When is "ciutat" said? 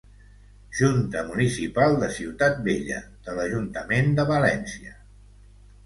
2.17-2.59